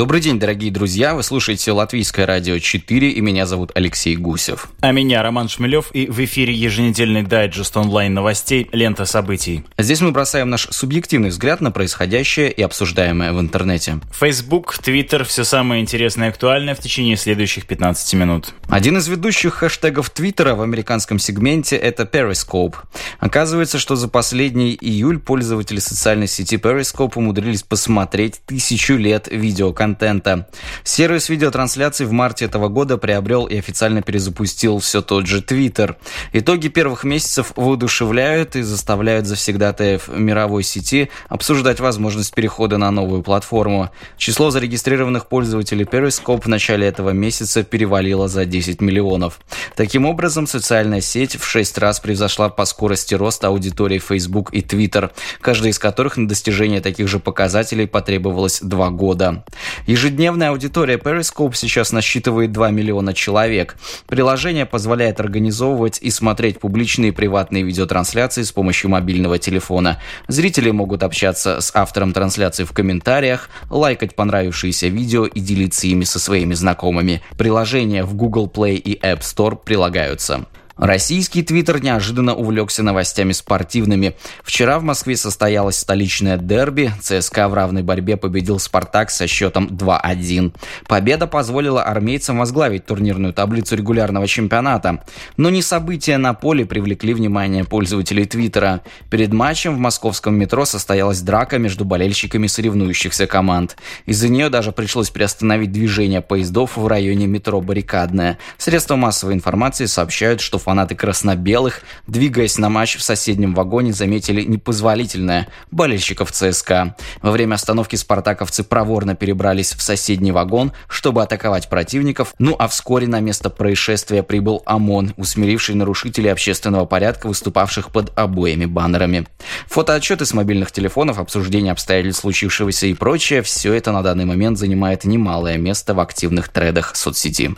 Добрый 0.00 0.22
день, 0.22 0.38
дорогие 0.38 0.70
друзья. 0.70 1.14
Вы 1.14 1.22
слушаете 1.22 1.72
Латвийское 1.72 2.24
радио 2.24 2.58
4, 2.58 3.10
и 3.10 3.20
меня 3.20 3.44
зовут 3.44 3.70
Алексей 3.74 4.16
Гусев. 4.16 4.70
А 4.80 4.92
меня 4.92 5.22
Роман 5.22 5.50
Шмелев, 5.50 5.90
и 5.92 6.06
в 6.06 6.24
эфире 6.24 6.54
еженедельный 6.54 7.22
дайджест 7.22 7.76
онлайн 7.76 8.14
новостей 8.14 8.66
«Лента 8.72 9.04
событий». 9.04 9.62
Здесь 9.76 10.00
мы 10.00 10.12
бросаем 10.12 10.48
наш 10.48 10.68
субъективный 10.70 11.28
взгляд 11.28 11.60
на 11.60 11.70
происходящее 11.70 12.50
и 12.50 12.62
обсуждаемое 12.62 13.34
в 13.34 13.40
интернете. 13.40 14.00
Facebook, 14.18 14.78
Twitter– 14.82 15.22
все 15.24 15.44
самое 15.44 15.82
интересное 15.82 16.28
и 16.28 16.30
актуальное 16.30 16.74
в 16.74 16.78
течение 16.78 17.18
следующих 17.18 17.66
15 17.66 18.14
минут. 18.14 18.54
Один 18.70 18.96
из 18.96 19.06
ведущих 19.06 19.56
хэштегов 19.56 20.08
Твиттера 20.08 20.54
в 20.54 20.62
американском 20.62 21.18
сегменте– 21.18 21.76
это 21.76 22.04
Periscope. 22.04 22.76
Оказывается, 23.18 23.78
что 23.78 23.96
за 23.96 24.08
последний 24.08 24.78
июль 24.80 25.18
пользователи 25.18 25.78
социальной 25.78 26.26
сети 26.26 26.54
Periscope 26.54 27.12
умудрились 27.16 27.64
посмотреть 27.64 28.40
тысячу 28.46 28.94
лет 28.94 29.28
видео 29.30 29.74
контента. 29.90 30.46
Сервис 30.84 31.28
видеотрансляций 31.28 32.06
в 32.06 32.12
марте 32.12 32.44
этого 32.44 32.68
года 32.68 32.96
приобрел 32.96 33.46
и 33.46 33.58
официально 33.58 34.02
перезапустил 34.02 34.78
все 34.78 35.02
тот 35.02 35.26
же 35.26 35.40
Twitter. 35.40 35.96
Итоги 36.32 36.68
первых 36.68 37.04
месяцев 37.04 37.52
воодушевляют 37.56 38.54
и 38.54 38.62
заставляют 38.62 39.26
завсегдатаев 39.26 40.08
мировой 40.08 40.62
сети 40.62 41.10
обсуждать 41.28 41.80
возможность 41.80 42.34
перехода 42.34 42.78
на 42.78 42.90
новую 42.90 43.22
платформу. 43.22 43.90
Число 44.16 44.50
зарегистрированных 44.50 45.26
пользователей 45.26 45.84
Periscope 45.84 46.42
в 46.42 46.46
начале 46.46 46.86
этого 46.86 47.10
месяца 47.10 47.64
перевалило 47.64 48.28
за 48.28 48.44
10 48.44 48.80
миллионов. 48.80 49.40
Таким 49.74 50.06
образом, 50.06 50.46
социальная 50.46 51.00
сеть 51.00 51.36
в 51.36 51.44
6 51.44 51.78
раз 51.78 51.98
превзошла 52.00 52.48
по 52.48 52.64
скорости 52.64 53.14
роста 53.14 53.48
аудитории 53.48 53.98
Facebook 53.98 54.52
и 54.52 54.60
Twitter, 54.60 55.10
каждый 55.40 55.72
из 55.72 55.78
которых 55.78 56.16
на 56.16 56.28
достижение 56.28 56.80
таких 56.80 57.08
же 57.08 57.18
показателей 57.18 57.86
потребовалось 57.86 58.60
2 58.60 58.90
года. 58.90 59.44
Ежедневная 59.86 60.50
аудитория 60.50 60.96
Periscope 60.96 61.54
сейчас 61.54 61.92
насчитывает 61.92 62.52
2 62.52 62.70
миллиона 62.70 63.14
человек. 63.14 63.76
Приложение 64.06 64.66
позволяет 64.66 65.20
организовывать 65.20 65.98
и 66.00 66.10
смотреть 66.10 66.60
публичные 66.60 67.08
и 67.08 67.12
приватные 67.12 67.62
видеотрансляции 67.62 68.42
с 68.42 68.52
помощью 68.52 68.90
мобильного 68.90 69.38
телефона. 69.38 70.00
Зрители 70.28 70.70
могут 70.70 71.02
общаться 71.02 71.60
с 71.60 71.74
автором 71.74 72.12
трансляции 72.12 72.64
в 72.64 72.72
комментариях, 72.72 73.48
лайкать 73.70 74.14
понравившиеся 74.14 74.88
видео 74.88 75.26
и 75.26 75.40
делиться 75.40 75.86
ими 75.86 76.04
со 76.04 76.18
своими 76.18 76.54
знакомыми. 76.54 77.22
Приложения 77.36 78.04
в 78.04 78.14
Google 78.14 78.50
Play 78.52 78.74
и 78.74 78.98
App 79.00 79.20
Store 79.20 79.56
прилагаются. 79.56 80.46
Российский 80.80 81.42
твиттер 81.42 81.82
неожиданно 81.82 82.34
увлекся 82.34 82.82
новостями 82.82 83.32
спортивными. 83.32 84.16
Вчера 84.42 84.78
в 84.78 84.82
Москве 84.82 85.14
состоялось 85.14 85.76
столичное 85.76 86.38
дерби. 86.38 86.90
ЦСКА 87.02 87.48
в 87.48 87.54
равной 87.54 87.82
борьбе 87.82 88.16
победил 88.16 88.58
«Спартак» 88.58 89.10
со 89.10 89.26
счетом 89.26 89.66
2-1. 89.66 90.54
Победа 90.88 91.26
позволила 91.26 91.82
армейцам 91.82 92.38
возглавить 92.38 92.86
турнирную 92.86 93.34
таблицу 93.34 93.76
регулярного 93.76 94.26
чемпионата. 94.26 95.04
Но 95.36 95.50
не 95.50 95.60
события 95.60 96.16
на 96.16 96.32
поле 96.32 96.64
привлекли 96.64 97.12
внимание 97.12 97.64
пользователей 97.64 98.24
твиттера. 98.24 98.80
Перед 99.10 99.34
матчем 99.34 99.74
в 99.74 99.78
московском 99.78 100.34
метро 100.36 100.64
состоялась 100.64 101.20
драка 101.20 101.58
между 101.58 101.84
болельщиками 101.84 102.46
соревнующихся 102.46 103.26
команд. 103.26 103.76
Из-за 104.06 104.30
нее 104.30 104.48
даже 104.48 104.72
пришлось 104.72 105.10
приостановить 105.10 105.72
движение 105.72 106.22
поездов 106.22 106.78
в 106.78 106.86
районе 106.86 107.26
метро 107.26 107.60
«Баррикадная». 107.60 108.38
Средства 108.56 108.96
массовой 108.96 109.34
информации 109.34 109.84
сообщают, 109.84 110.40
что 110.40 110.58
фанаты 110.70 110.94
красно-белых, 110.94 111.82
двигаясь 112.06 112.56
на 112.56 112.68
матч 112.68 112.96
в 112.96 113.02
соседнем 113.02 113.54
вагоне, 113.54 113.92
заметили 113.92 114.44
непозволительное 114.44 115.48
болельщиков 115.72 116.30
ЦСКА. 116.30 116.94
Во 117.22 117.32
время 117.32 117.56
остановки 117.56 117.96
спартаковцы 117.96 118.62
проворно 118.62 119.16
перебрались 119.16 119.74
в 119.74 119.82
соседний 119.82 120.30
вагон, 120.30 120.70
чтобы 120.86 121.24
атаковать 121.24 121.68
противников, 121.68 122.34
ну 122.38 122.54
а 122.56 122.68
вскоре 122.68 123.08
на 123.08 123.18
место 123.18 123.50
происшествия 123.50 124.22
прибыл 124.22 124.62
ОМОН, 124.64 125.14
усмиривший 125.16 125.74
нарушителей 125.74 126.30
общественного 126.30 126.86
порядка, 126.86 127.26
выступавших 127.26 127.90
под 127.90 128.16
обоими 128.16 128.66
баннерами. 128.66 129.26
Фотоотчеты 129.66 130.24
с 130.24 130.32
мобильных 130.34 130.70
телефонов, 130.70 131.18
обсуждение 131.18 131.72
обстоятельств 131.72 132.20
случившегося 132.20 132.86
и 132.86 132.94
прочее– 132.94 133.42
все 133.42 133.72
это 133.72 133.90
на 133.90 134.04
данный 134.04 134.24
момент 134.24 134.56
занимает 134.56 135.02
немалое 135.02 135.56
место 135.56 135.94
в 135.94 135.98
активных 135.98 136.48
тредах 136.48 136.94
соцсети. 136.94 137.56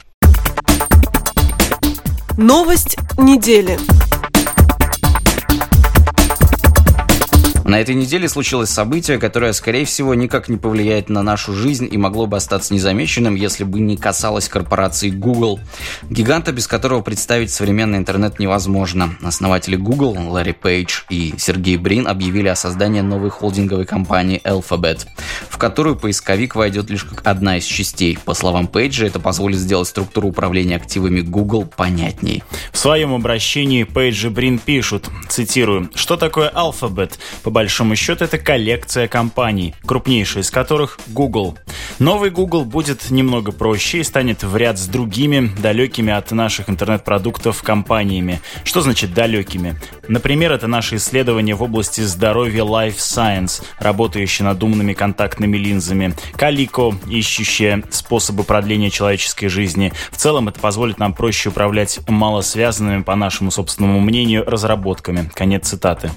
Новость 2.38 2.96
недели. 3.18 3.78
На 7.72 7.80
этой 7.80 7.94
неделе 7.94 8.28
случилось 8.28 8.68
событие, 8.68 9.16
которое, 9.16 9.54
скорее 9.54 9.86
всего, 9.86 10.14
никак 10.14 10.50
не 10.50 10.58
повлияет 10.58 11.08
на 11.08 11.22
нашу 11.22 11.54
жизнь 11.54 11.88
и 11.90 11.96
могло 11.96 12.26
бы 12.26 12.36
остаться 12.36 12.74
незамеченным, 12.74 13.34
если 13.34 13.64
бы 13.64 13.80
не 13.80 13.96
касалось 13.96 14.46
корпорации 14.46 15.08
Google. 15.08 15.58
Гиганта, 16.10 16.52
без 16.52 16.66
которого 16.66 17.00
представить 17.00 17.50
современный 17.50 17.96
интернет 17.96 18.38
невозможно. 18.38 19.16
Основатели 19.22 19.76
Google, 19.76 20.18
Ларри 20.28 20.52
Пейдж 20.52 21.04
и 21.08 21.32
Сергей 21.38 21.78
Брин 21.78 22.06
объявили 22.06 22.48
о 22.48 22.56
создании 22.56 23.00
новой 23.00 23.30
холдинговой 23.30 23.86
компании 23.86 24.42
Alphabet, 24.44 25.06
в 25.48 25.56
которую 25.56 25.96
поисковик 25.96 26.54
войдет 26.56 26.90
лишь 26.90 27.04
как 27.04 27.26
одна 27.26 27.56
из 27.56 27.64
частей. 27.64 28.18
По 28.22 28.34
словам 28.34 28.66
Пейджа, 28.66 29.06
это 29.06 29.18
позволит 29.18 29.56
сделать 29.56 29.88
структуру 29.88 30.28
управления 30.28 30.76
активами 30.76 31.22
Google 31.22 31.64
понятней. 31.64 32.42
В 32.70 32.76
своем 32.76 33.14
обращении 33.14 33.84
Пейдж 33.84 34.26
и 34.26 34.28
Брин 34.28 34.58
пишут, 34.58 35.08
цитирую, 35.30 35.88
«Что 35.94 36.18
такое 36.18 36.50
Alphabet? 36.50 37.12
По 37.42 37.61
большому 37.62 37.94
счету 37.94 38.24
это 38.24 38.38
коллекция 38.38 39.06
компаний, 39.06 39.72
крупнейшая 39.86 40.42
из 40.42 40.50
которых 40.50 40.98
Google. 41.06 41.56
Новый 42.00 42.30
Google 42.30 42.64
будет 42.64 43.12
немного 43.12 43.52
проще 43.52 44.00
и 44.00 44.02
станет 44.02 44.42
в 44.42 44.56
ряд 44.56 44.80
с 44.80 44.88
другими, 44.88 45.52
далекими 45.60 46.12
от 46.12 46.32
наших 46.32 46.68
интернет-продуктов 46.68 47.62
компаниями. 47.62 48.40
Что 48.64 48.80
значит 48.80 49.14
далекими? 49.14 49.76
Например, 50.08 50.50
это 50.50 50.66
наши 50.66 50.96
исследования 50.96 51.54
в 51.54 51.62
области 51.62 52.00
здоровья 52.00 52.64
Life 52.64 52.96
Science, 52.96 53.62
работающие 53.78 54.44
над 54.44 54.60
умными 54.64 54.92
контактными 54.92 55.56
линзами, 55.56 56.14
Калико, 56.34 56.96
ищущие 57.08 57.84
способы 57.90 58.42
продления 58.42 58.90
человеческой 58.90 59.46
жизни. 59.46 59.92
В 60.10 60.16
целом 60.16 60.48
это 60.48 60.58
позволит 60.58 60.98
нам 60.98 61.14
проще 61.14 61.50
управлять 61.50 62.00
малосвязанными, 62.08 63.04
по 63.04 63.14
нашему 63.14 63.52
собственному 63.52 64.00
мнению, 64.00 64.44
разработками. 64.44 65.30
Конец 65.32 65.68
цитаты. 65.68 66.10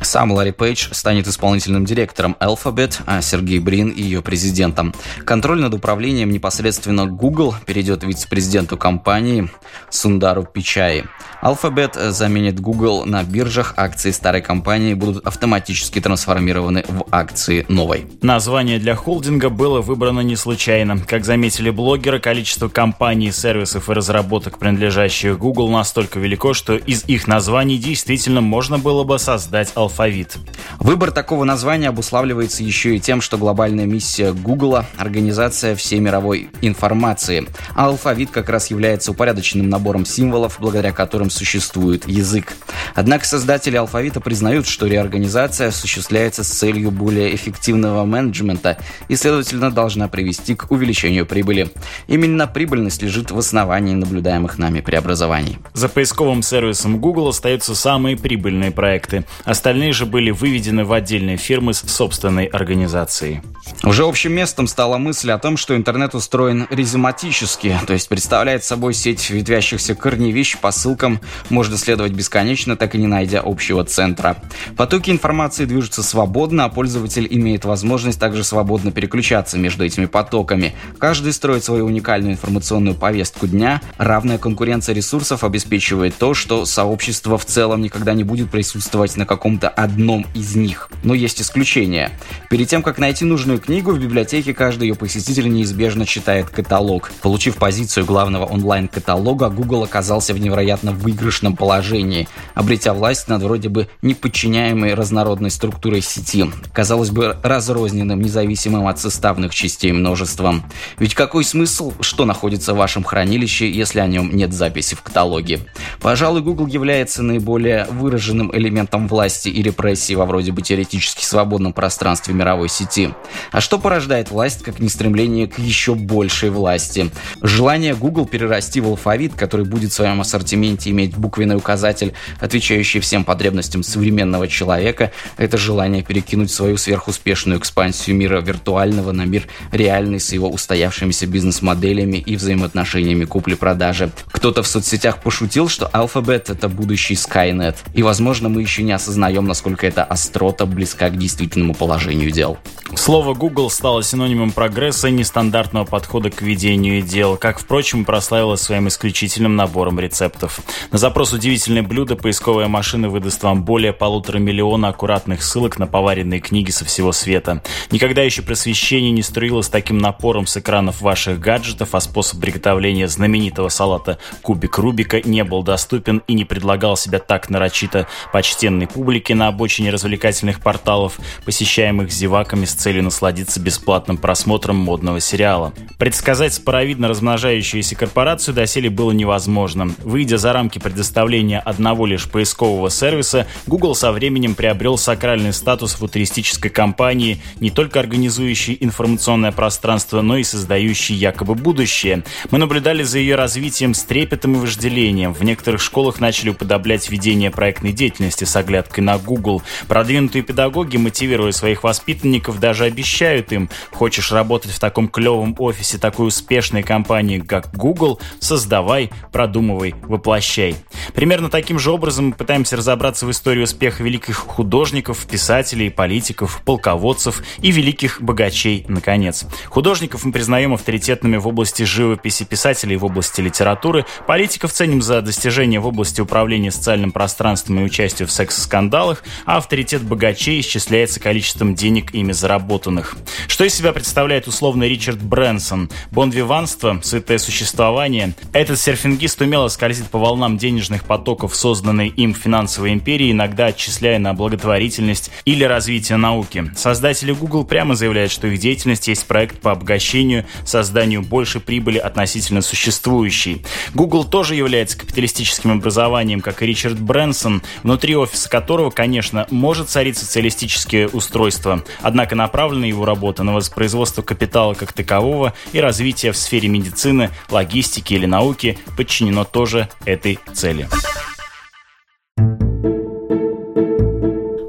Сам 0.00 0.32
Ларри 0.32 0.52
Пейдж 0.52 0.88
станет 0.92 1.26
исполнительным 1.26 1.84
директором 1.84 2.36
Alphabet, 2.40 3.00
а 3.06 3.20
Сергей 3.22 3.58
Брин– 3.58 3.92
ее 3.96 4.22
президентом. 4.22 4.94
Контроль 5.24 5.60
над 5.60 5.74
управлением 5.74 6.30
непосредственно 6.30 7.06
Google 7.06 7.54
перейдет 7.66 8.04
вице-президенту 8.04 8.76
компании 8.76 9.50
Сундару 9.90 10.44
Пичаи. 10.44 11.04
Alphabet 11.42 12.10
заменит 12.10 12.60
Google 12.60 13.04
на 13.04 13.22
биржах, 13.22 13.74
акции 13.76 14.10
старой 14.10 14.42
компании 14.42 14.94
будут 14.94 15.26
автоматически 15.26 16.00
трансформированы 16.00 16.84
в 16.88 17.04
акции 17.10 17.64
новой. 17.68 18.06
Название 18.22 18.78
для 18.78 18.96
холдинга 18.96 19.48
было 19.48 19.80
выбрано 19.80 20.20
не 20.20 20.36
случайно. 20.36 20.98
Как 20.98 21.24
заметили 21.24 21.70
блогеры, 21.70 22.18
количество 22.18 22.68
компаний, 22.68 23.30
сервисов 23.30 23.88
и 23.88 23.92
разработок, 23.92 24.58
принадлежащих 24.58 25.38
Google, 25.38 25.70
настолько 25.70 26.18
велико, 26.18 26.54
что 26.54 26.76
из 26.76 27.04
их 27.04 27.28
названий 27.28 27.78
действительно 27.78 28.40
можно 28.40 28.78
было 28.78 29.04
бы 29.04 29.18
создать 29.18 29.72
алфавит. 29.88 30.36
Выбор 30.78 31.10
такого 31.10 31.44
названия 31.44 31.88
обуславливается 31.88 32.62
еще 32.62 32.94
и 32.94 33.00
тем, 33.00 33.22
что 33.22 33.38
глобальная 33.38 33.86
миссия 33.86 34.32
Google– 34.32 34.84
организация 34.98 35.74
всей 35.74 35.98
мировой 35.98 36.50
информации. 36.60 37.46
А 37.74 37.86
алфавит 37.86 38.30
как 38.30 38.50
раз 38.50 38.70
является 38.70 39.12
упорядоченным 39.12 39.70
набором 39.70 40.04
символов, 40.04 40.58
благодаря 40.60 40.92
которым 40.92 41.30
существует 41.30 42.06
язык. 42.06 42.52
Однако 42.94 43.24
создатели 43.24 43.76
алфавита 43.76 44.20
признают, 44.20 44.66
что 44.66 44.86
реорганизация 44.86 45.68
осуществляется 45.68 46.44
с 46.44 46.48
целью 46.48 46.90
более 46.90 47.34
эффективного 47.34 48.04
менеджмента 48.04 48.76
и, 49.08 49.16
следовательно, 49.16 49.70
должна 49.70 50.08
привести 50.08 50.54
к 50.54 50.70
увеличению 50.70 51.24
прибыли. 51.24 51.70
Именно 52.08 52.46
прибыльность 52.46 53.02
лежит 53.02 53.30
в 53.30 53.38
основании 53.38 53.94
наблюдаемых 53.94 54.58
нами 54.58 54.80
преобразований. 54.80 55.58
За 55.72 55.88
поисковым 55.88 56.42
сервисом 56.42 56.98
Google 56.98 57.28
остаются 57.28 57.74
самые 57.74 58.18
прибыльные 58.18 58.70
проекты. 58.70 59.24
Остальные 59.44 59.77
Остальные 59.78 59.92
же 59.92 60.06
были 60.06 60.32
выведены 60.32 60.84
в 60.84 60.92
отдельные 60.92 61.36
фирмы 61.36 61.72
с 61.72 61.78
собственной 61.86 62.46
организацией. 62.46 63.42
Уже 63.84 64.04
общим 64.04 64.32
местом 64.32 64.66
стала 64.66 64.98
мысль 64.98 65.30
о 65.30 65.38
том, 65.38 65.56
что 65.56 65.76
интернет 65.76 66.16
устроен 66.16 66.66
резоматически, 66.68 67.78
то 67.86 67.92
есть 67.92 68.08
представляет 68.08 68.64
собой 68.64 68.92
сеть 68.92 69.30
ветвящихся 69.30 69.94
корневищ 69.94 70.56
по 70.56 70.72
ссылкам, 70.72 71.20
можно 71.48 71.76
следовать 71.76 72.10
бесконечно, 72.10 72.76
так 72.76 72.96
и 72.96 72.98
не 72.98 73.06
найдя 73.06 73.40
общего 73.44 73.84
центра. 73.84 74.36
Потоки 74.76 75.10
информации 75.10 75.64
движутся 75.64 76.02
свободно, 76.02 76.64
а 76.64 76.70
пользователь 76.70 77.28
имеет 77.30 77.64
возможность 77.64 78.18
также 78.18 78.42
свободно 78.42 78.90
переключаться 78.90 79.58
между 79.58 79.84
этими 79.84 80.06
потоками. 80.06 80.74
Каждый 80.98 81.32
строит 81.32 81.62
свою 81.62 81.86
уникальную 81.86 82.32
информационную 82.32 82.96
повестку 82.96 83.46
дня. 83.46 83.80
Равная 83.96 84.38
конкуренция 84.38 84.94
ресурсов 84.94 85.44
обеспечивает 85.44 86.16
то, 86.16 86.34
что 86.34 86.64
сообщество 86.64 87.38
в 87.38 87.44
целом 87.44 87.80
никогда 87.80 88.12
не 88.14 88.24
будет 88.24 88.50
присутствовать 88.50 89.16
на 89.16 89.24
каком-то 89.24 89.67
одном 89.68 90.26
из 90.34 90.56
них. 90.56 90.90
Но 91.02 91.14
есть 91.14 91.40
исключения. 91.40 92.10
Перед 92.50 92.68
тем, 92.68 92.82
как 92.82 92.98
найти 92.98 93.24
нужную 93.24 93.60
книгу, 93.60 93.92
в 93.92 94.00
библиотеке 94.00 94.54
каждый 94.54 94.88
ее 94.88 94.94
посетитель 94.94 95.48
неизбежно 95.48 96.06
читает 96.06 96.50
каталог. 96.50 97.12
Получив 97.22 97.56
позицию 97.56 98.06
главного 98.06 98.44
онлайн-каталога, 98.46 99.48
Google 99.48 99.84
оказался 99.84 100.34
в 100.34 100.40
невероятно 100.40 100.92
выигрышном 100.92 101.56
положении, 101.56 102.28
обретя 102.54 102.94
власть 102.94 103.28
над 103.28 103.42
вроде 103.42 103.68
бы 103.68 103.88
неподчиняемой 104.02 104.94
разнородной 104.94 105.50
структурой 105.50 106.00
сети. 106.00 106.46
Казалось 106.72 107.10
бы, 107.10 107.36
разрозненным, 107.42 108.20
независимым 108.20 108.86
от 108.86 108.98
составных 108.98 109.54
частей 109.54 109.92
множеством. 109.92 110.64
Ведь 110.98 111.14
какой 111.14 111.44
смысл, 111.44 111.92
что 112.00 112.24
находится 112.24 112.74
в 112.74 112.76
вашем 112.76 113.04
хранилище, 113.04 113.70
если 113.70 114.00
о 114.00 114.06
нем 114.06 114.34
нет 114.34 114.52
записи 114.52 114.94
в 114.94 115.02
каталоге? 115.02 115.60
Пожалуй, 116.00 116.42
Google 116.42 116.66
является 116.66 117.22
наиболее 117.22 117.86
выраженным 117.90 118.54
элементом 118.54 119.08
власти 119.08 119.48
и 119.58 119.62
репрессии 119.62 120.14
во 120.14 120.24
вроде 120.24 120.52
бы 120.52 120.62
теоретически 120.62 121.24
свободном 121.24 121.72
пространстве 121.72 122.32
мировой 122.32 122.68
сети. 122.68 123.12
А 123.50 123.60
что 123.60 123.78
порождает 123.78 124.30
власть, 124.30 124.62
как 124.62 124.78
не 124.78 124.88
стремление 124.88 125.48
к 125.48 125.58
еще 125.58 125.94
большей 125.94 126.50
власти? 126.50 127.10
Желание 127.42 127.94
Google 127.96 128.26
перерасти 128.26 128.80
в 128.80 128.86
алфавит, 128.86 129.34
который 129.34 129.66
будет 129.66 129.90
в 129.90 129.94
своем 129.94 130.20
ассортименте 130.20 130.90
иметь 130.90 131.16
буквенный 131.16 131.56
указатель, 131.56 132.12
отвечающий 132.38 133.00
всем 133.00 133.24
потребностям 133.24 133.82
современного 133.82 134.46
человека, 134.46 135.10
это 135.36 135.58
желание 135.58 136.04
перекинуть 136.04 136.52
свою 136.52 136.76
сверхуспешную 136.76 137.58
экспансию 137.58 138.14
мира 138.14 138.40
виртуального 138.40 139.10
на 139.10 139.24
мир 139.24 139.48
реальный 139.72 140.20
с 140.20 140.32
его 140.32 140.48
устоявшимися 140.48 141.26
бизнес-моделями 141.26 142.18
и 142.18 142.36
взаимоотношениями 142.36 143.24
купли-продажи. 143.24 144.12
Кто-то 144.30 144.62
в 144.62 144.68
соцсетях 144.68 145.20
пошутил, 145.20 145.68
что 145.68 145.90
Alphabet— 145.92 146.44
это 146.52 146.68
будущий 146.68 147.14
Skynet. 147.14 147.76
И, 147.94 148.04
возможно, 148.04 148.48
мы 148.48 148.62
еще 148.62 148.84
не 148.84 148.92
осознаем, 148.92 149.47
насколько 149.48 149.86
эта 149.86 150.04
острота 150.04 150.66
близка 150.66 151.08
к 151.10 151.16
действительному 151.16 151.74
положению 151.74 152.30
дел. 152.30 152.58
Слово 152.94 153.34
Google 153.34 153.70
стало 153.70 154.02
синонимом 154.02 154.52
прогресса 154.52 155.08
и 155.08 155.10
нестандартного 155.12 155.84
подхода 155.84 156.30
к 156.30 156.40
ведению 156.40 157.02
дел, 157.02 157.36
как, 157.36 157.58
впрочем, 157.58 158.04
прославило 158.04 158.56
своим 158.56 158.88
исключительным 158.88 159.56
набором 159.56 160.00
рецептов. 160.00 160.60
На 160.90 160.98
запрос 160.98 161.32
«Удивительное 161.32 161.82
блюдо» 161.82 162.16
поисковая 162.16 162.68
машина 162.68 163.08
выдаст 163.08 163.42
вам 163.42 163.64
более 163.64 163.92
полутора 163.92 164.38
миллиона 164.38 164.88
аккуратных 164.88 165.42
ссылок 165.42 165.78
на 165.78 165.86
поваренные 165.86 166.40
книги 166.40 166.70
со 166.70 166.84
всего 166.84 167.12
света. 167.12 167.62
Никогда 167.90 168.22
еще 168.22 168.42
просвещение 168.42 169.10
не 169.10 169.22
струилось 169.22 169.68
таким 169.68 169.98
напором 169.98 170.46
с 170.46 170.56
экранов 170.56 171.00
ваших 171.02 171.40
гаджетов, 171.40 171.94
а 171.94 172.00
способ 172.00 172.40
приготовления 172.40 173.08
знаменитого 173.08 173.68
салата 173.68 174.18
«Кубик 174.42 174.78
Рубика» 174.78 175.20
не 175.22 175.44
был 175.44 175.62
доступен 175.62 176.22
и 176.26 176.34
не 176.34 176.44
предлагал 176.44 176.96
себя 176.96 177.18
так 177.18 177.50
нарочито 177.50 178.06
почтенной 178.32 178.86
публике 178.86 179.34
на 179.38 179.48
обочине 179.48 179.90
развлекательных 179.90 180.60
порталов, 180.60 181.18
посещаемых 181.46 182.12
зеваками 182.12 182.66
с 182.66 182.72
целью 182.72 183.04
насладиться 183.04 183.60
бесплатным 183.60 184.18
просмотром 184.18 184.76
модного 184.76 185.20
сериала. 185.20 185.72
Предсказать 185.96 186.54
споровидно 186.54 187.08
размножающуюся 187.08 187.96
корпорацию 187.96 188.54
доселе 188.54 188.90
было 188.90 189.12
невозможно. 189.12 189.94
Выйдя 190.04 190.36
за 190.38 190.52
рамки 190.52 190.78
предоставления 190.78 191.60
одного 191.60 192.04
лишь 192.04 192.28
поискового 192.28 192.90
сервиса, 192.90 193.46
Google 193.66 193.94
со 193.94 194.12
временем 194.12 194.54
приобрел 194.54 194.98
сакральный 194.98 195.52
статус 195.52 195.94
футуристической 195.94 196.70
компании, 196.70 197.40
не 197.60 197.70
только 197.70 198.00
организующей 198.00 198.76
информационное 198.80 199.52
пространство, 199.52 200.20
но 200.20 200.36
и 200.36 200.44
создающей 200.44 201.14
якобы 201.14 201.54
будущее. 201.54 202.24
Мы 202.50 202.58
наблюдали 202.58 203.02
за 203.02 203.18
ее 203.18 203.36
развитием 203.36 203.94
с 203.94 204.02
трепетом 204.02 204.56
и 204.56 204.58
вожделением. 204.58 205.32
В 205.32 205.42
некоторых 205.44 205.80
школах 205.80 206.20
начали 206.20 206.50
уподоблять 206.50 207.08
ведение 207.10 207.50
проектной 207.50 207.92
деятельности 207.92 208.44
с 208.44 208.56
оглядкой 208.56 209.04
на 209.04 209.18
Google. 209.28 209.62
Продвинутые 209.88 210.42
педагоги, 210.42 210.96
мотивируя 210.96 211.52
своих 211.52 211.84
воспитанников, 211.84 212.58
даже 212.58 212.84
обещают 212.84 213.52
им, 213.52 213.68
хочешь 213.92 214.32
работать 214.32 214.70
в 214.70 214.80
таком 214.80 215.08
клевом 215.08 215.54
офисе 215.58 215.98
такой 215.98 216.28
успешной 216.28 216.82
компании, 216.82 217.38
как 217.38 217.70
Google, 217.74 218.18
создавай, 218.40 219.10
продумывай, 219.32 219.94
воплощай. 220.02 220.76
Примерно 221.14 221.50
таким 221.50 221.78
же 221.78 221.90
образом 221.90 222.28
мы 222.28 222.32
пытаемся 222.32 222.76
разобраться 222.76 223.26
в 223.26 223.30
истории 223.30 223.62
успеха 223.62 224.02
великих 224.02 224.36
художников, 224.36 225.26
писателей, 225.26 225.90
политиков, 225.90 226.62
полководцев 226.64 227.42
и 227.60 227.70
великих 227.70 228.22
богачей, 228.22 228.84
наконец. 228.88 229.46
Художников 229.66 230.24
мы 230.24 230.32
признаем 230.32 230.74
авторитетными 230.74 231.36
в 231.36 231.48
области 231.48 231.82
живописи, 231.82 232.44
писателей 232.44 232.96
в 232.96 233.04
области 233.04 233.40
литературы, 233.40 234.06
политиков 234.26 234.72
ценим 234.72 235.02
за 235.02 235.20
достижения 235.20 235.80
в 235.80 235.86
области 235.86 236.20
управления 236.20 236.70
социальным 236.70 237.12
пространством 237.12 237.80
и 237.80 237.84
участию 237.84 238.28
в 238.28 238.30
секс-скандалах, 238.30 239.07
а 239.44 239.56
авторитет 239.56 240.02
богачей 240.02 240.60
исчисляется 240.60 241.20
количеством 241.20 241.74
денег 241.74 242.14
ими 242.14 242.32
заработанных. 242.32 243.16
Что 243.46 243.64
из 243.64 243.74
себя 243.74 243.92
представляет 243.92 244.46
условный 244.46 244.88
Ричард 244.88 245.22
Брэнсон? 245.22 245.90
Бонвиванство, 246.10 247.00
святое 247.02 247.38
существование. 247.38 248.34
Этот 248.52 248.78
серфингист 248.78 249.40
умело 249.40 249.68
скользит 249.68 250.08
по 250.08 250.18
волнам 250.18 250.58
денежных 250.58 251.04
потоков, 251.04 251.54
созданной 251.54 252.08
им 252.08 252.34
финансовой 252.34 252.92
империи, 252.92 253.32
иногда 253.32 253.66
отчисляя 253.66 254.18
на 254.18 254.34
благотворительность 254.34 255.30
или 255.44 255.64
развитие 255.64 256.18
науки. 256.18 256.70
Создатели 256.76 257.32
Google 257.32 257.64
прямо 257.64 257.94
заявляют, 257.94 258.32
что 258.32 258.46
их 258.48 258.58
деятельность 258.58 259.08
есть 259.08 259.26
проект 259.26 259.60
по 259.60 259.72
обогащению, 259.72 260.46
созданию 260.64 261.22
больше 261.22 261.60
прибыли 261.60 261.98
относительно 261.98 262.62
существующей. 262.62 263.64
Google 263.94 264.24
тоже 264.24 264.54
является 264.54 264.98
капиталистическим 264.98 265.72
образованием, 265.72 266.40
как 266.40 266.62
и 266.62 266.66
Ричард 266.66 267.00
Брэнсон, 267.00 267.62
внутри 267.82 268.16
офиса 268.16 268.48
которого, 268.48 268.90
конечно, 268.98 269.46
может 269.52 269.88
царить 269.88 270.18
социалистическое 270.18 271.06
устройство. 271.06 271.84
Однако 272.02 272.34
на 272.34 272.48
направлена 272.48 272.86
его 272.86 273.04
работа 273.04 273.44
на 273.44 273.54
воспроизводство 273.54 274.22
капитала 274.22 274.74
как 274.74 274.92
такового 274.92 275.54
и 275.72 275.78
развитие 275.78 276.32
в 276.32 276.36
сфере 276.36 276.68
медицины, 276.68 277.30
логистики 277.48 278.14
или 278.14 278.26
науки 278.26 278.76
подчинено 278.96 279.44
тоже 279.44 279.88
этой 280.04 280.40
цели. 280.52 280.88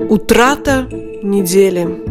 Утрата 0.09 0.87
недели. 1.23 2.08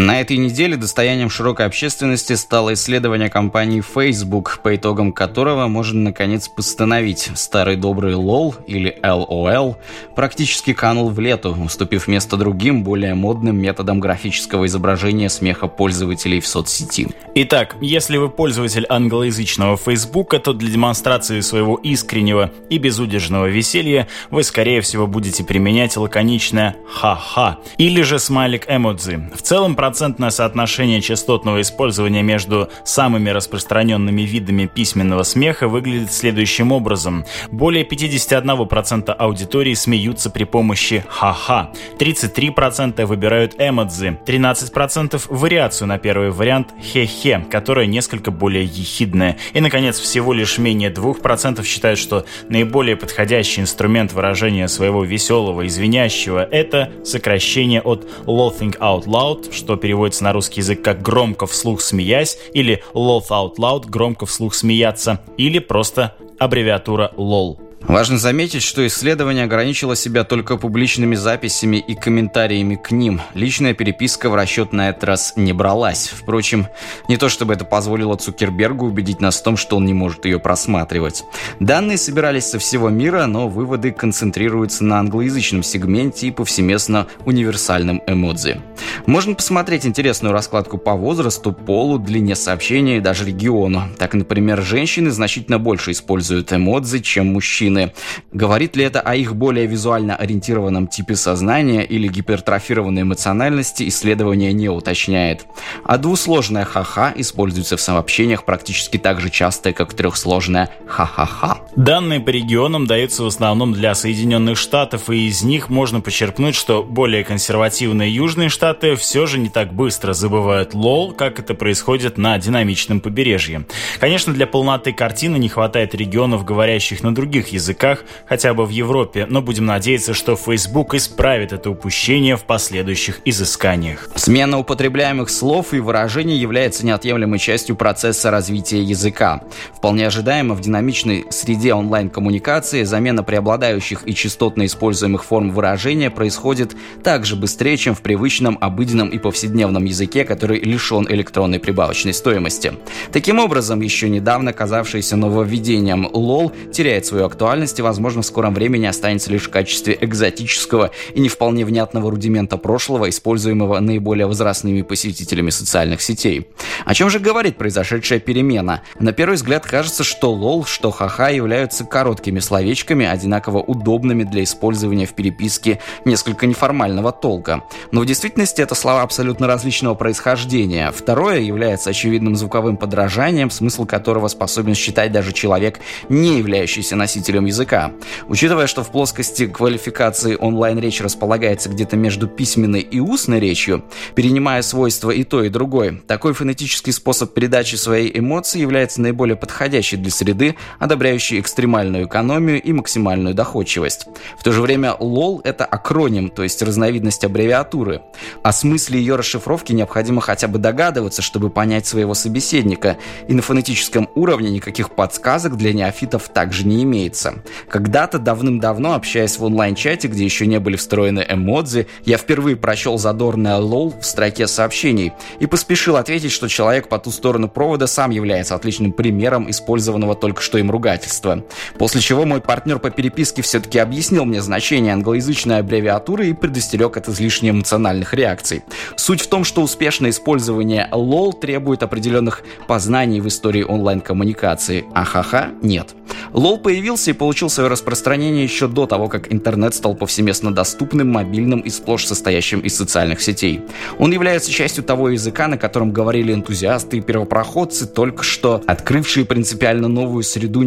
На 0.00 0.22
этой 0.22 0.38
неделе 0.38 0.78
достоянием 0.78 1.28
широкой 1.28 1.66
общественности 1.66 2.32
стало 2.32 2.72
исследование 2.72 3.28
компании 3.28 3.82
Facebook, 3.82 4.60
по 4.62 4.74
итогам 4.74 5.12
которого 5.12 5.66
можно 5.66 6.00
наконец 6.00 6.48
постановить 6.48 7.30
старый 7.34 7.76
добрый 7.76 8.14
LOL 8.14 8.54
или 8.66 8.98
LOL 9.02 9.76
практически 10.16 10.72
канул 10.72 11.10
в 11.10 11.20
лету, 11.20 11.54
уступив 11.62 12.08
место 12.08 12.38
другим, 12.38 12.82
более 12.82 13.12
модным 13.12 13.60
методам 13.60 14.00
графического 14.00 14.64
изображения 14.64 15.28
смеха 15.28 15.66
пользователей 15.66 16.40
в 16.40 16.46
соцсети. 16.46 17.08
Итак, 17.34 17.76
если 17.82 18.16
вы 18.16 18.30
пользователь 18.30 18.86
англоязычного 18.88 19.76
Facebook, 19.76 20.30
то 20.42 20.54
для 20.54 20.70
демонстрации 20.70 21.40
своего 21.40 21.76
искреннего 21.76 22.50
и 22.70 22.78
безудержного 22.78 23.50
веселья 23.50 24.08
вы, 24.30 24.44
скорее 24.44 24.80
всего, 24.80 25.06
будете 25.06 25.44
применять 25.44 25.98
лаконичное 25.98 26.76
«ха-ха» 26.88 27.58
или 27.76 28.00
же 28.00 28.18
смайлик 28.18 28.64
эмодзи. 28.66 29.28
В 29.34 29.42
целом, 29.42 29.76
процентное 29.90 30.30
соотношение 30.30 31.00
частотного 31.00 31.60
использования 31.62 32.22
между 32.22 32.68
самыми 32.84 33.30
распространенными 33.30 34.22
видами 34.22 34.66
письменного 34.66 35.24
смеха 35.24 35.66
выглядит 35.66 36.12
следующим 36.12 36.70
образом. 36.70 37.24
Более 37.50 37.84
51% 37.84 39.10
аудитории 39.10 39.74
смеются 39.74 40.30
при 40.30 40.44
помощи 40.44 41.04
«ха-ха», 41.08 41.72
33% 41.98 43.04
выбирают 43.04 43.56
эмодзи, 43.58 44.20
13% 44.24 45.22
вариацию 45.28 45.88
на 45.88 45.98
первый 45.98 46.30
вариант 46.30 46.68
«хе-хе», 46.80 47.44
которая 47.50 47.86
несколько 47.86 48.30
более 48.30 48.66
ехидная. 48.66 49.38
И, 49.54 49.60
наконец, 49.60 49.98
всего 49.98 50.32
лишь 50.32 50.58
менее 50.58 50.92
2% 50.92 51.64
считают, 51.64 51.98
что 51.98 52.24
наиболее 52.48 52.94
подходящий 52.94 53.60
инструмент 53.60 54.12
выражения 54.12 54.68
своего 54.68 55.02
веселого, 55.02 55.66
извиняющего– 55.66 56.46
это 56.52 56.92
сокращение 57.04 57.80
от 57.80 58.06
laughing 58.26 58.78
out 58.78 59.06
loud, 59.06 59.52
что 59.52 59.79
переводится 59.80 60.24
на 60.24 60.32
русский 60.32 60.60
язык 60.60 60.82
как 60.82 61.02
«громко 61.02 61.46
вслух 61.46 61.80
смеясь» 61.80 62.38
или 62.52 62.82
«laugh 62.94 63.28
out 63.30 63.56
loud»– 63.56 63.86
«громко 63.88 64.26
вслух 64.26 64.54
смеяться» 64.54 65.20
или 65.36 65.58
просто 65.58 66.14
аббревиатура 66.38 67.12
LOL. 67.16 67.69
Важно 67.82 68.18
заметить, 68.18 68.62
что 68.62 68.86
исследование 68.86 69.44
ограничило 69.44 69.96
себя 69.96 70.22
только 70.22 70.56
публичными 70.56 71.14
записями 71.14 71.78
и 71.78 71.94
комментариями 71.94 72.76
к 72.76 72.90
ним. 72.90 73.20
Личная 73.34 73.72
переписка 73.72 74.28
в 74.28 74.34
расчет 74.34 74.72
на 74.72 74.90
этот 74.90 75.04
раз 75.04 75.32
не 75.36 75.52
бралась. 75.54 76.08
Впрочем, 76.08 76.66
не 77.08 77.16
то 77.16 77.28
чтобы 77.28 77.54
это 77.54 77.64
позволило 77.64 78.16
Цукербергу 78.16 78.86
убедить 78.86 79.20
нас 79.20 79.40
в 79.40 79.42
том, 79.42 79.56
что 79.56 79.78
он 79.78 79.86
не 79.86 79.94
может 79.94 80.26
ее 80.26 80.38
просматривать. 80.38 81.24
Данные 81.58 81.96
собирались 81.96 82.50
со 82.50 82.58
всего 82.58 82.90
мира, 82.90 83.24
но 83.26 83.48
выводы 83.48 83.92
концентрируются 83.92 84.84
на 84.84 84.98
англоязычном 85.00 85.62
сегменте 85.62 86.28
и 86.28 86.32
повсеместно 86.32 87.06
универсальном 87.24 88.02
эмодзи. 88.06 88.60
Можно 89.06 89.34
посмотреть 89.34 89.86
интересную 89.86 90.32
раскладку 90.32 90.76
по 90.76 90.94
возрасту, 90.94 91.52
полу, 91.52 91.98
длине 91.98 92.36
сообщения 92.36 92.98
и 92.98 93.00
даже 93.00 93.24
региону. 93.24 93.84
Так, 93.98 94.14
например, 94.14 94.62
женщины 94.62 95.10
значительно 95.10 95.58
больше 95.58 95.92
используют 95.92 96.52
эмодзи, 96.52 96.98
чем 96.98 97.32
мужчины 97.32 97.69
мужчины. 97.70 97.92
Говорит 98.32 98.76
ли 98.76 98.84
это 98.84 99.00
о 99.00 99.14
их 99.14 99.34
более 99.34 99.66
визуально 99.66 100.16
ориентированном 100.16 100.86
типе 100.86 101.16
сознания 101.16 101.84
или 101.84 102.08
гипертрофированной 102.08 103.02
эмоциональности, 103.02 103.88
исследование 103.88 104.52
не 104.52 104.68
уточняет. 104.68 105.46
А 105.84 105.98
двусложное 105.98 106.64
ха-ха 106.64 107.12
используется 107.16 107.76
в 107.76 107.80
сообщениях 107.80 108.44
практически 108.44 108.98
так 108.98 109.20
же 109.20 109.30
часто, 109.30 109.72
как 109.72 109.94
трехсложное 109.94 110.70
ха-ха-ха. 110.86 111.60
Данные 111.76 112.18
по 112.18 112.30
регионам 112.30 112.86
даются 112.86 113.22
в 113.22 113.26
основном 113.26 113.72
для 113.72 113.94
Соединенных 113.94 114.58
Штатов, 114.58 115.08
и 115.08 115.28
из 115.28 115.42
них 115.42 115.68
можно 115.68 116.00
почерпнуть, 116.00 116.56
что 116.56 116.82
более 116.82 117.22
консервативные 117.22 118.12
южные 118.12 118.48
штаты 118.48 118.96
все 118.96 119.26
же 119.26 119.38
не 119.38 119.48
так 119.48 119.72
быстро 119.72 120.12
забывают 120.12 120.74
лол, 120.74 121.12
как 121.12 121.38
это 121.38 121.54
происходит 121.54 122.18
на 122.18 122.36
динамичном 122.38 123.00
побережье. 123.00 123.66
Конечно, 124.00 124.32
для 124.32 124.48
полноты 124.48 124.92
картины 124.92 125.36
не 125.36 125.48
хватает 125.48 125.94
регионов, 125.94 126.44
говорящих 126.44 127.04
на 127.04 127.14
других 127.14 127.48
языках, 127.48 128.02
хотя 128.26 128.52
бы 128.52 128.66
в 128.66 128.70
Европе, 128.70 129.26
но 129.30 129.40
будем 129.40 129.66
надеяться, 129.66 130.12
что 130.12 130.34
Facebook 130.34 130.94
исправит 130.94 131.52
это 131.52 131.70
упущение 131.70 132.36
в 132.36 132.42
последующих 132.42 133.20
изысканиях. 133.24 134.10
Смена 134.16 134.58
употребляемых 134.58 135.30
слов 135.30 135.72
и 135.72 135.78
выражений 135.78 136.36
является 136.36 136.84
неотъемлемой 136.84 137.38
частью 137.38 137.76
процесса 137.76 138.32
развития 138.32 138.82
языка. 138.82 139.44
Вполне 139.76 140.08
ожидаемо 140.08 140.54
в 140.54 140.60
динамичной 140.60 141.26
среде 141.30 141.59
онлайн-коммуникации 141.68 142.84
замена 142.84 143.22
преобладающих 143.22 144.02
и 144.06 144.14
частотно 144.14 144.66
используемых 144.66 145.24
форм 145.24 145.50
выражения 145.50 146.10
происходит 146.10 146.74
так 147.02 147.26
же 147.26 147.36
быстрее, 147.36 147.76
чем 147.76 147.94
в 147.94 148.02
привычном, 148.02 148.58
обыденном 148.60 149.08
и 149.08 149.18
повседневном 149.18 149.84
языке, 149.84 150.24
который 150.24 150.60
лишен 150.60 151.06
электронной 151.08 151.60
прибавочной 151.60 152.14
стоимости. 152.14 152.72
Таким 153.12 153.38
образом, 153.38 153.80
еще 153.80 154.08
недавно 154.08 154.52
казавшееся 154.52 155.16
нововведением 155.16 156.06
LOL 156.06 156.72
теряет 156.72 157.06
свою 157.06 157.26
актуальность 157.26 157.50
актуальности, 157.50 157.80
возможно, 157.80 158.22
в 158.22 158.26
скором 158.26 158.54
времени 158.54 158.86
останется 158.86 159.32
лишь 159.32 159.44
в 159.44 159.50
качестве 159.50 159.98
экзотического 160.00 160.90
и 161.14 161.20
не 161.20 161.28
вполне 161.28 161.64
внятного 161.64 162.10
рудимента 162.10 162.56
прошлого, 162.58 163.08
используемого 163.08 163.80
наиболее 163.80 164.26
возрастными 164.26 164.82
посетителями 164.82 165.50
социальных 165.50 166.00
сетей. 166.00 166.46
О 166.84 166.94
чем 166.94 167.10
же 167.10 167.18
говорит 167.18 167.56
произошедшая 167.56 168.20
перемена? 168.20 168.82
На 168.98 169.12
первый 169.12 169.34
взгляд 169.34 169.66
кажется, 169.66 170.04
что 170.04 170.32
лол, 170.32 170.64
что 170.64 170.90
ха-ха 170.90 171.28
являются 171.30 171.49
короткими 171.88 172.38
словечками, 172.38 173.06
одинаково 173.06 173.58
удобными 173.58 174.24
для 174.24 174.44
использования 174.44 175.06
в 175.06 175.14
переписке 175.14 175.80
несколько 176.04 176.46
неформального 176.46 177.12
толка. 177.12 177.64
Но 177.92 178.00
в 178.00 178.06
действительности 178.06 178.62
это 178.62 178.74
слова 178.74 179.02
абсолютно 179.02 179.46
различного 179.46 179.94
происхождения. 179.94 180.92
Второе 180.92 181.40
является 181.40 181.90
очевидным 181.90 182.36
звуковым 182.36 182.76
подражанием, 182.76 183.50
смысл 183.50 183.86
которого 183.86 184.28
способен 184.28 184.74
считать 184.74 185.12
даже 185.12 185.32
человек, 185.32 185.80
не 186.08 186.38
являющийся 186.38 186.96
носителем 186.96 187.46
языка. 187.46 187.92
Учитывая, 188.28 188.66
что 188.66 188.84
в 188.84 188.90
плоскости 188.90 189.46
квалификации 189.46 190.36
онлайн-речь 190.38 191.00
располагается 191.00 191.68
где-то 191.68 191.96
между 191.96 192.28
письменной 192.28 192.80
и 192.80 193.00
устной 193.00 193.40
речью, 193.40 193.84
перенимая 194.14 194.62
свойства 194.62 195.10
и 195.10 195.24
то, 195.24 195.42
и 195.42 195.48
другой, 195.48 196.02
такой 196.06 196.32
фонетический 196.32 196.92
способ 196.92 197.34
передачи 197.34 197.76
своей 197.76 198.16
эмоции 198.18 198.60
является 198.60 199.00
наиболее 199.00 199.36
подходящей 199.36 199.98
для 199.98 200.10
среды, 200.10 200.56
одобряющей 200.78 201.39
экстремальную 201.40 202.06
экономию 202.06 202.60
и 202.60 202.72
максимальную 202.72 203.34
доходчивость. 203.34 204.06
В 204.38 204.44
то 204.44 204.52
же 204.52 204.62
время 204.62 204.96
LOL— 204.98 205.40
это 205.44 205.64
акроним, 205.64 206.28
то 206.28 206.42
есть 206.42 206.62
разновидность 206.62 207.24
аббревиатуры. 207.24 208.02
О 208.42 208.52
смысле 208.52 209.00
ее 209.00 209.16
расшифровки 209.16 209.72
необходимо 209.72 210.20
хотя 210.20 210.48
бы 210.48 210.58
догадываться, 210.58 211.22
чтобы 211.22 211.50
понять 211.50 211.86
своего 211.86 212.14
собеседника, 212.14 212.96
и 213.28 213.34
на 213.34 213.42
фонетическом 213.42 214.08
уровне 214.14 214.50
никаких 214.50 214.90
подсказок 214.90 215.56
для 215.56 215.72
неофитов 215.72 216.28
также 216.28 216.66
не 216.66 216.82
имеется. 216.84 217.34
Когда-то 217.68 218.18
давным-давно, 218.18 218.94
общаясь 218.94 219.38
в 219.38 219.44
онлайн-чате, 219.44 220.08
где 220.08 220.24
еще 220.24 220.46
не 220.46 220.60
были 220.60 220.76
встроены 220.76 221.24
эмодзи, 221.28 221.86
я 222.04 222.18
впервые 222.18 222.56
прочел 222.56 222.98
задорное 222.98 223.56
лол 223.56 223.94
в 224.00 224.04
строке 224.04 224.46
сообщений 224.46 225.12
и 225.38 225.46
поспешил 225.46 225.96
ответить, 225.96 226.32
что 226.32 226.48
человек 226.48 226.88
по 226.88 226.98
ту 226.98 227.10
сторону 227.10 227.48
провода 227.48 227.86
сам 227.86 228.10
является 228.10 228.54
отличным 228.54 228.92
примером 228.92 229.50
использованного 229.50 230.14
только 230.14 230.42
что 230.42 230.58
им 230.58 230.70
ругательства. 230.70 231.29
После 231.78 232.00
чего 232.00 232.24
мой 232.24 232.40
партнер 232.40 232.78
по 232.78 232.90
переписке 232.90 233.42
все-таки 233.42 233.78
объяснил 233.78 234.24
мне 234.24 234.42
значение 234.42 234.92
англоязычной 234.92 235.58
аббревиатуры 235.58 236.28
и 236.28 236.32
предостерег 236.32 236.96
от 236.96 237.08
излишне 237.08 237.50
эмоциональных 237.50 238.14
реакций. 238.14 238.62
Суть 238.96 239.22
в 239.22 239.28
том, 239.28 239.44
что 239.44 239.62
успешное 239.62 240.10
использование 240.10 240.88
LOL 240.92 241.38
требует 241.38 241.82
определенных 241.82 242.42
познаний 242.66 243.20
в 243.20 243.28
истории 243.28 243.62
онлайн-коммуникации, 243.62 244.84
а 244.94 245.04
ха-ха 245.04 245.50
нет. 245.62 245.94
LOL 246.32 246.58
появился 246.58 247.10
и 247.10 247.14
получил 247.14 247.50
свое 247.50 247.68
распространение 247.68 248.44
еще 248.44 248.68
до 248.68 248.86
того, 248.86 249.08
как 249.08 249.32
интернет 249.32 249.74
стал 249.74 249.94
повсеместно 249.94 250.54
доступным, 250.54 251.10
мобильным 251.10 251.60
и 251.60 251.70
сплошь 251.70 252.06
состоящим 252.06 252.60
из 252.60 252.76
социальных 252.76 253.20
сетей. 253.20 253.62
Он 253.98 254.12
является 254.12 254.50
частью 254.50 254.84
того 254.84 255.10
языка, 255.10 255.48
на 255.48 255.58
котором 255.58 255.92
говорили 255.92 256.32
энтузиасты 256.32 256.98
и 256.98 257.00
первопроходцы, 257.00 257.86
только 257.86 258.22
что 258.22 258.62
открывшие 258.66 259.24
принципиально 259.26 259.88
новую 259.88 260.22
среду 260.22 260.62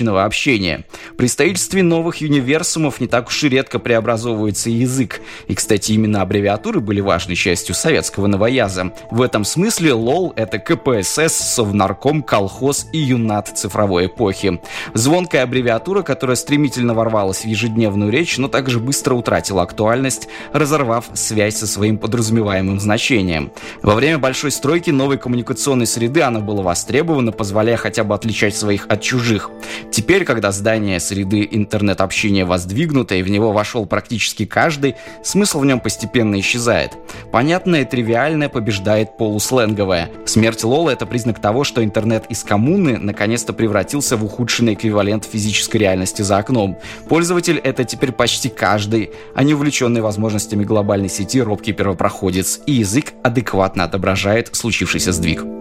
неограниченного 0.00 0.24
общения. 0.24 0.84
При 1.16 1.26
строительстве 1.26 1.82
новых 1.82 2.20
универсумов 2.20 3.00
не 3.00 3.06
так 3.06 3.28
уж 3.28 3.44
и 3.44 3.48
редко 3.48 3.78
преобразовывается 3.78 4.70
язык. 4.70 5.20
И, 5.48 5.54
кстати, 5.54 5.92
именно 5.92 6.22
аббревиатуры 6.22 6.80
были 6.80 7.00
важной 7.00 7.36
частью 7.36 7.74
советского 7.74 8.26
новояза. 8.26 8.92
В 9.10 9.22
этом 9.22 9.44
смысле 9.44 9.92
ЛОЛ— 9.92 10.32
это 10.36 10.58
КПСС, 10.58 11.32
Совнарком, 11.32 12.22
колхоз 12.22 12.86
и 12.92 12.98
юнат 12.98 13.48
цифровой 13.56 14.06
эпохи. 14.06 14.60
Звонкая 14.94 15.44
аббревиатура, 15.44 16.02
которая 16.02 16.36
стремительно 16.36 16.94
ворвалась 16.94 17.44
в 17.44 17.46
ежедневную 17.46 18.10
речь, 18.10 18.38
но 18.38 18.48
также 18.48 18.78
быстро 18.78 19.14
утратила 19.14 19.62
актуальность, 19.62 20.28
разорвав 20.52 21.06
связь 21.14 21.56
со 21.56 21.66
своим 21.66 21.98
подразумеваемым 21.98 22.80
значением. 22.80 23.52
Во 23.82 23.94
время 23.94 24.18
большой 24.18 24.50
стройки 24.50 24.90
новой 24.90 25.18
коммуникационной 25.18 25.86
среды 25.86 26.22
она 26.22 26.40
была 26.40 26.62
востребована, 26.62 27.32
позволяя 27.32 27.76
хотя 27.76 28.04
бы 28.04 28.14
отличать 28.14 28.56
своих 28.56 28.86
от 28.88 29.02
чужих. 29.02 29.50
Теперь, 29.90 30.24
когда 30.24 30.52
здание 30.52 31.00
среды 31.00 31.48
интернет-общения 31.50 32.44
воздвигнуто 32.44 33.16
и 33.16 33.22
в 33.22 33.30
него 33.30 33.52
вошел 33.52 33.86
практически 33.86 34.46
каждый, 34.46 34.94
смысл 35.24 35.60
в 35.60 35.66
нем 35.66 35.80
постепенно 35.80 36.38
исчезает. 36.38 36.92
Понятное 37.32 37.82
и 37.82 37.84
тривиальное 37.84 38.48
побеждает 38.48 39.16
полусленговое. 39.16 40.10
Смерть 40.26 40.62
Лола— 40.62 40.90
это 40.90 41.06
признак 41.06 41.40
того, 41.40 41.64
что 41.64 41.82
интернет 41.82 42.24
из 42.28 42.44
коммуны 42.44 42.98
наконец-то 42.98 43.52
превратился 43.52 44.16
в 44.16 44.24
ухудшенный 44.24 44.74
эквивалент 44.74 45.24
физической 45.24 45.78
реальности 45.78 46.22
за 46.22 46.38
окном. 46.38 46.78
Пользователь— 47.08 47.58
это 47.64 47.84
теперь 47.84 48.12
почти 48.12 48.48
каждый, 48.48 49.10
а 49.34 49.42
не 49.42 49.54
увлеченный 49.54 50.00
возможностями 50.00 50.64
глобальной 50.64 51.08
сети 51.08 51.42
робкий 51.42 51.72
первопроходец, 51.72 52.60
и 52.66 52.72
язык 52.72 53.12
адекватно 53.24 53.84
отображает 53.84 54.54
случившийся 54.54 55.12
сдвиг. 55.12 55.59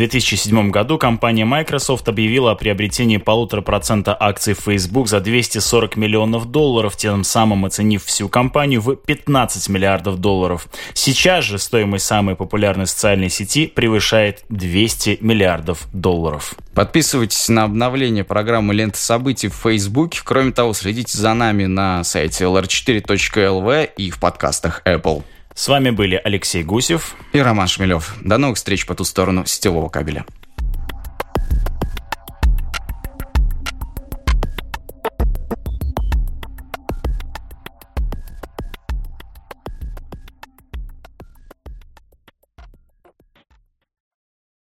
2007 0.00 0.70
году 0.70 0.96
компания 0.96 1.44
Microsoft 1.44 2.08
объявила 2.08 2.52
о 2.52 2.54
приобретении 2.54 3.18
полутора 3.18 3.60
процента 3.60 4.16
акций 4.18 4.54
Facebook 4.54 5.08
за 5.08 5.20
240 5.20 5.96
миллионов 5.96 6.50
долларов, 6.50 6.96
тем 6.96 7.22
самым 7.22 7.66
оценив 7.66 8.02
всю 8.02 8.30
компанию 8.30 8.80
в 8.80 8.96
15 8.96 9.68
миллиардов 9.68 10.16
долларов. 10.18 10.68
Сейчас 10.94 11.44
же 11.44 11.58
стоимость 11.58 12.06
самой 12.06 12.34
популярной 12.34 12.86
социальной 12.86 13.28
сети 13.28 13.66
превышает 13.66 14.42
200 14.48 15.18
миллиардов 15.20 15.86
долларов. 15.92 16.54
Подписывайтесь 16.72 17.50
на 17.50 17.64
обновление 17.64 18.24
программы 18.24 18.72
«Лента 18.72 18.96
событий» 18.96 19.48
в 19.48 19.54
Facebook. 19.54 20.14
Кроме 20.24 20.52
того, 20.52 20.72
следите 20.72 21.18
за 21.18 21.34
нами 21.34 21.66
на 21.66 22.04
сайте 22.04 22.44
lr4.lv 22.44 23.90
и 23.98 24.10
в 24.10 24.18
подкастах 24.18 24.80
Apple. 24.86 25.24
С 25.60 25.68
вами 25.68 25.90
были 25.90 26.18
Алексей 26.24 26.62
Гусев 26.62 27.16
и 27.34 27.38
Роман 27.38 27.68
Шмелев. 27.68 28.14
До 28.22 28.38
новых 28.38 28.56
встреч 28.56 28.86
по 28.86 28.94
ту 28.94 29.04
сторону 29.04 29.44
сетевого 29.44 29.90
кабеля. 29.90 30.24